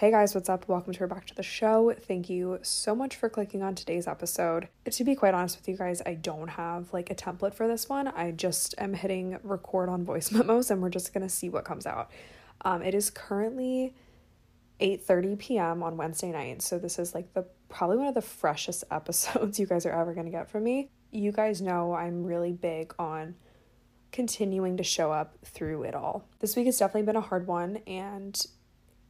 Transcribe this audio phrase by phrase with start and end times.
[0.00, 0.66] Hey guys, what's up?
[0.66, 1.92] Welcome to her Back to the Show.
[1.92, 4.68] Thank you so much for clicking on today's episode.
[4.90, 7.86] To be quite honest with you guys, I don't have like a template for this
[7.86, 8.08] one.
[8.08, 11.84] I just am hitting record on voice memos and we're just gonna see what comes
[11.84, 12.10] out.
[12.62, 13.92] Um, it is currently
[14.80, 15.82] 8:30 p.m.
[15.82, 19.66] on Wednesday night, so this is like the probably one of the freshest episodes you
[19.66, 20.88] guys are ever gonna get from me.
[21.10, 23.34] You guys know I'm really big on
[24.12, 26.24] continuing to show up through it all.
[26.38, 28.46] This week has definitely been a hard one and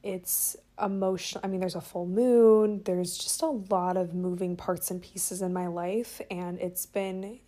[0.02, 1.42] it's emotional.
[1.44, 5.42] I mean, there's a full moon, there's just a lot of moving parts and pieces
[5.42, 7.40] in my life, and it's been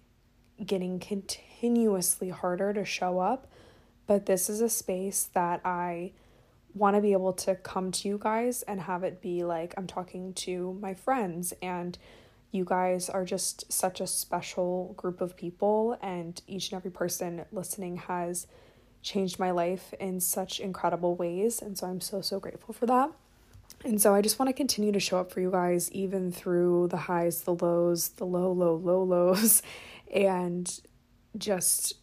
[0.64, 3.50] getting continuously harder to show up.
[4.06, 6.12] But this is a space that I
[6.74, 9.86] want to be able to come to you guys and have it be like I'm
[9.86, 11.98] talking to my friends and
[12.50, 17.44] you guys are just such a special group of people and each and every person
[17.52, 18.46] listening has
[19.02, 21.60] changed my life in such incredible ways.
[21.60, 23.10] And so I'm so, so grateful for that.
[23.84, 26.88] And so I just want to continue to show up for you guys, even through
[26.88, 29.62] the highs, the lows, the low, low, low lows,
[30.14, 30.80] and
[31.36, 31.94] just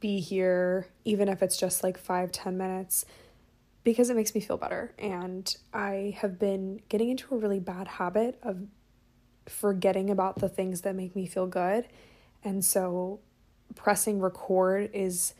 [0.00, 3.04] be here, even if it's just like five, ten minutes,
[3.84, 4.92] because it makes me feel better.
[4.98, 8.66] And I have been getting into a really bad habit of
[9.46, 11.86] forgetting about the things that make me feel good.
[12.44, 13.20] And so
[13.74, 15.34] pressing record is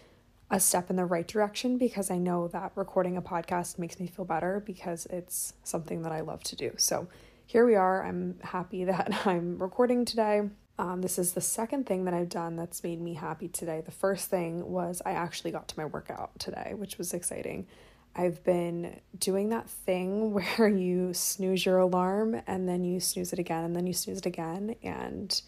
[0.52, 4.06] a step in the right direction because I know that recording a podcast makes me
[4.06, 6.72] feel better because it's something that I love to do.
[6.76, 7.08] So
[7.46, 8.04] here we are.
[8.04, 10.42] I'm happy that I'm recording today.
[10.78, 13.80] Um, this is the second thing that I've done that's made me happy today.
[13.80, 17.66] The first thing was I actually got to my workout today, which was exciting.
[18.14, 23.38] I've been doing that thing where you snooze your alarm and then you snooze it
[23.38, 25.40] again and then you snooze it again and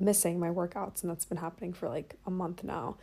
[0.00, 1.02] missing my workouts.
[1.02, 2.96] And that's been happening for like a month now.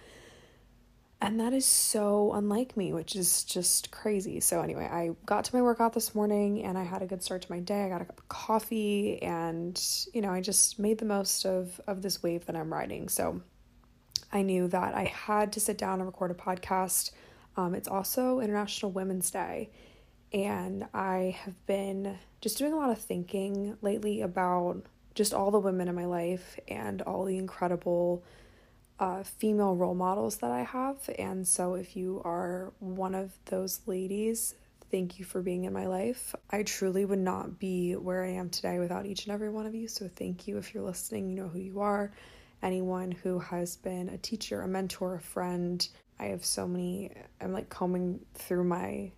[1.23, 4.41] And that is so unlike me, which is just crazy.
[4.41, 7.43] So, anyway, I got to my workout this morning and I had a good start
[7.43, 7.85] to my day.
[7.85, 9.81] I got a cup of coffee and,
[10.13, 13.07] you know, I just made the most of, of this wave that I'm riding.
[13.07, 13.41] So,
[14.33, 17.11] I knew that I had to sit down and record a podcast.
[17.55, 19.69] Um, it's also International Women's Day.
[20.33, 25.59] And I have been just doing a lot of thinking lately about just all the
[25.59, 28.25] women in my life and all the incredible
[28.99, 30.97] uh, female role models that I have.
[31.17, 34.55] And so, if you are one of those ladies,
[34.91, 36.35] thank you for being in my life.
[36.49, 39.75] I truly would not be where I am today without each and every one of
[39.75, 39.87] you.
[39.87, 40.57] So, thank you.
[40.57, 42.11] If you're listening, you know who you are.
[42.61, 45.85] Anyone who has been a teacher, a mentor, a friend.
[46.19, 47.11] I have so many,
[47.41, 49.11] I'm like combing through my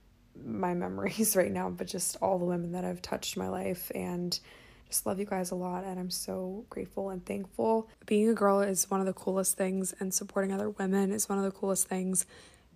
[0.43, 4.37] my memories right now, but just all the women that have touched my life and
[4.87, 7.89] just love you guys a lot and I'm so grateful and thankful.
[8.05, 11.37] Being a girl is one of the coolest things and supporting other women is one
[11.37, 12.25] of the coolest things.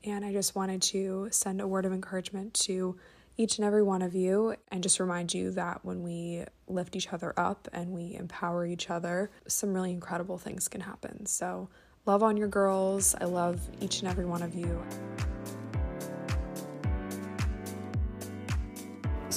[0.04, 2.98] And I just wanted to send a word of encouragement to
[3.38, 7.12] each and every one of you and just remind you that when we lift each
[7.14, 11.26] other up and we empower each other, some really incredible things can happen.
[11.26, 11.70] So,
[12.06, 13.16] love on your girls.
[13.20, 14.84] I love each and every one of you.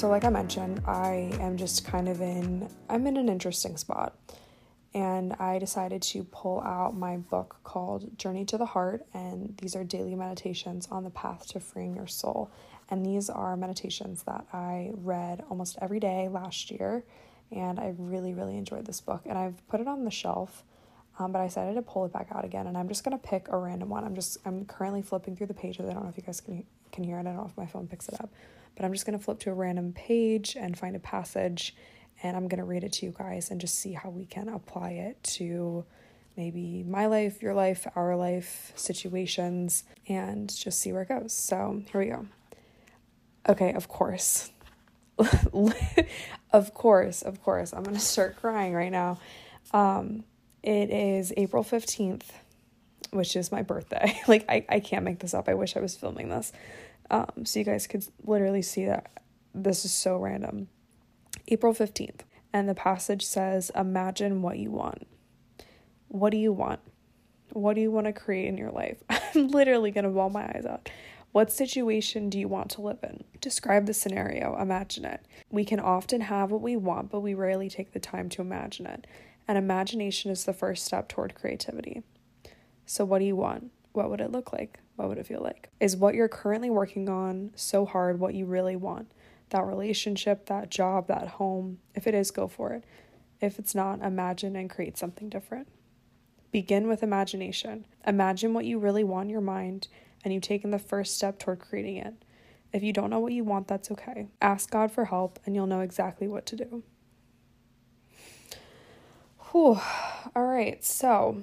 [0.03, 4.19] So, like I mentioned, I am just kind of in, I'm in an interesting spot.
[4.95, 9.07] And I decided to pull out my book called Journey to the Heart.
[9.15, 12.51] And these are daily meditations on the path to freeing your soul.
[12.91, 17.05] And these are meditations that I read almost every day last year.
[17.53, 19.23] And I really, really enjoyed this book.
[19.27, 20.65] And I've put it on the shelf.
[21.19, 23.49] Um, but I decided to pull it back out again, and I'm just gonna pick
[23.49, 24.05] a random one.
[24.05, 25.89] I'm just I'm currently flipping through the pages.
[25.89, 27.21] I don't know if you guys can can hear it.
[27.21, 28.31] I don't know if my phone picks it up,
[28.77, 31.75] but I'm just to flip to a random page and find a passage
[32.22, 34.91] and I'm to read it to you guys and just see how we can apply
[34.91, 35.84] it to
[36.37, 41.33] maybe my life, your life, our life, situations, and just see where it goes.
[41.33, 42.27] So here we go.
[43.49, 44.51] Okay, of course.
[46.53, 47.72] of course, of course.
[47.72, 49.19] I'm to start crying right now.
[49.72, 50.25] Um,
[50.62, 52.25] it is April 15th,
[53.11, 54.21] which is my birthday.
[54.28, 55.49] like, I, I can't make this up.
[55.49, 56.53] I wish I was filming this.
[57.11, 59.11] Um, so you guys could literally see that
[59.55, 60.69] this is so random.
[61.48, 62.21] April 15th,
[62.53, 65.07] and the passage says, Imagine what you want.
[66.09, 66.81] What do you want?
[67.53, 69.03] What do you want to create in your life?
[69.10, 70.89] I'm literally going to bawl my eyes out.
[71.33, 73.25] What situation do you want to live in?
[73.41, 75.25] Describe the scenario, imagine it.
[75.51, 78.84] We can often have what we want, but we rarely take the time to imagine
[78.86, 79.07] it.
[79.53, 82.03] And imagination is the first step toward creativity.
[82.87, 83.71] So, what do you want?
[83.93, 84.78] What would it look like?
[84.97, 85.69] what would it feel like?
[85.78, 89.13] Is what you're currently working on so hard what you really want?
[89.51, 91.81] That relationship, that job, that home.
[91.95, 92.84] If it is, go for it.
[93.43, 95.69] If it's not, imagine and create something different.
[96.51, 97.84] Begin with imagination.
[98.07, 99.89] Imagine what you really want in your mind,
[100.25, 102.15] and you've taken the first step toward creating it.
[102.72, 104.28] If you don't know what you want, that's okay.
[104.41, 106.83] Ask God for help and you'll know exactly what to do.
[109.53, 109.78] Whew.
[110.34, 111.43] All right, so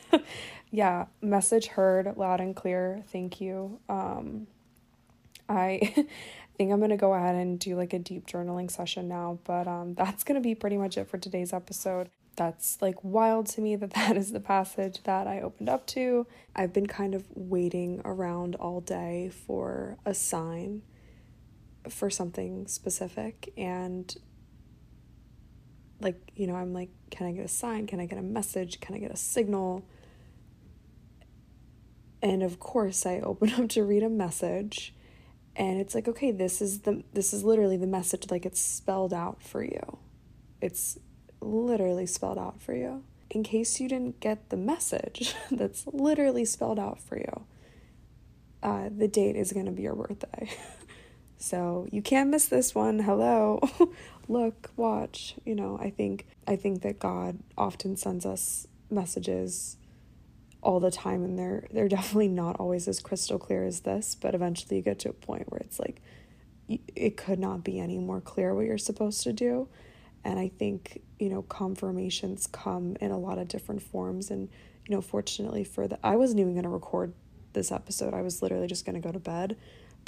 [0.72, 3.04] yeah, message heard loud and clear.
[3.12, 3.78] Thank you.
[3.88, 4.48] Um
[5.48, 5.78] I
[6.58, 9.68] think I'm going to go ahead and do like a deep journaling session now, but
[9.68, 13.60] um that's going to be pretty much it for today's episode that's like wild to
[13.60, 16.26] me that that is the passage that I opened up to.
[16.56, 20.82] I've been kind of waiting around all day for a sign
[21.88, 24.14] for something specific and
[26.00, 27.86] like, you know, I'm like, can I get a sign?
[27.86, 28.80] Can I get a message?
[28.80, 29.84] Can I get a signal?
[32.22, 34.94] And of course, I open up to read a message
[35.58, 39.12] and it's like, okay, this is the this is literally the message like it's spelled
[39.12, 39.98] out for you.
[40.60, 40.98] It's
[41.40, 43.02] literally spelled out for you.
[43.30, 47.44] In case you didn't get the message that's literally spelled out for you,
[48.62, 50.50] uh, the date is going to be your birthday.
[51.38, 53.00] so you can't miss this one.
[53.00, 53.60] Hello.
[54.28, 55.36] Look, watch.
[55.44, 59.76] You know, I think I think that God often sends us messages
[60.60, 64.34] all the time and they're they're definitely not always as crystal clear as this, but
[64.34, 66.02] eventually you get to a point where it's like
[66.68, 69.68] it could not be any more clear what you're supposed to do.
[70.24, 74.30] And I think, you know, confirmations come in a lot of different forms.
[74.30, 74.48] And,
[74.86, 77.14] you know, fortunately for the, I wasn't even going to record
[77.52, 78.12] this episode.
[78.12, 79.56] I was literally just going to go to bed.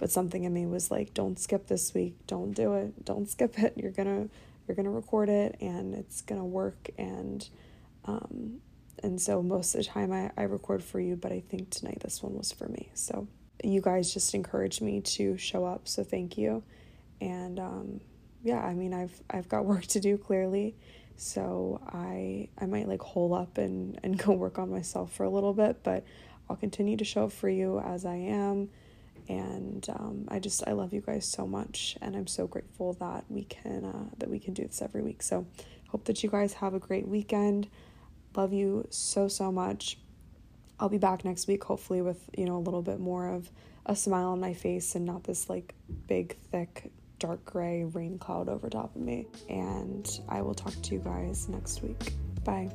[0.01, 2.15] But something in me was like, don't skip this week.
[2.27, 3.05] Don't do it.
[3.05, 3.75] Don't skip it.
[3.77, 4.31] You're to,
[4.67, 6.89] you're to record it and it's to work.
[6.97, 7.47] And,
[8.07, 8.61] um,
[9.03, 12.01] and so most of the time I, I record for you, but I think tonight
[12.01, 12.89] this one was for me.
[12.95, 13.29] So
[13.63, 15.87] you guys just encouraged me to show up.
[15.87, 16.63] So thank you.
[17.21, 18.01] And, um,
[18.43, 20.75] yeah, I mean, I've I've got work to do clearly,
[21.17, 25.31] so I I might like hole up and and go work on myself for a
[25.31, 26.05] little bit, but
[26.49, 28.71] I'll continue to show up for you as I am,
[29.31, 33.25] and um, I just I love you guys so much, and I'm so grateful that
[33.29, 35.23] we can uh, that we can do this every week.
[35.23, 35.47] So
[35.89, 37.69] hope that you guys have a great weekend.
[38.35, 39.99] Love you so so much.
[40.81, 43.51] I'll be back next week, hopefully with you know a little bit more of
[43.87, 45.75] a smile on my face and not this like
[46.09, 46.91] big thick
[47.21, 49.29] dark gray rain cloud over top of me.
[49.49, 52.15] And I will talk to you guys next week.
[52.43, 52.71] Bye.